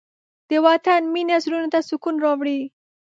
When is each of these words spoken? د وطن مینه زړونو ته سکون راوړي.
د 0.49 0.51
وطن 0.67 1.01
مینه 1.13 1.37
زړونو 1.43 1.67
ته 1.73 1.79
سکون 1.89 2.15
راوړي. 2.25 2.59